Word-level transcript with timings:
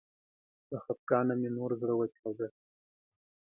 له 0.69 0.77
خفګانه 0.85 1.33
مې 1.41 1.49
نور 1.57 1.71
زړه 1.81 1.93
وچاوده 1.97 2.47